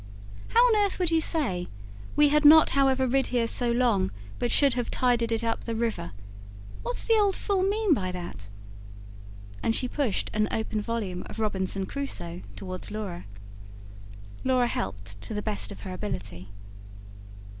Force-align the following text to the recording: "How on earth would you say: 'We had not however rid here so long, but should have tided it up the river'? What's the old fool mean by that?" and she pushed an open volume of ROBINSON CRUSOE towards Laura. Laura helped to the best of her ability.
"How 0.47 0.61
on 0.65 0.75
earth 0.77 0.97
would 0.97 1.11
you 1.11 1.21
say: 1.21 1.67
'We 2.15 2.29
had 2.29 2.43
not 2.43 2.71
however 2.71 3.05
rid 3.05 3.27
here 3.27 3.45
so 3.47 3.71
long, 3.71 4.09
but 4.39 4.49
should 4.49 4.73
have 4.73 4.89
tided 4.89 5.31
it 5.31 5.43
up 5.43 5.65
the 5.65 5.75
river'? 5.75 6.11
What's 6.81 7.03
the 7.05 7.19
old 7.19 7.35
fool 7.35 7.61
mean 7.61 7.93
by 7.93 8.11
that?" 8.11 8.49
and 9.61 9.75
she 9.75 9.87
pushed 9.87 10.31
an 10.33 10.47
open 10.51 10.81
volume 10.81 11.21
of 11.27 11.37
ROBINSON 11.37 11.85
CRUSOE 11.85 12.41
towards 12.55 12.89
Laura. 12.89 13.25
Laura 14.43 14.65
helped 14.65 15.21
to 15.21 15.35
the 15.35 15.43
best 15.43 15.71
of 15.71 15.81
her 15.81 15.93
ability. 15.93 16.49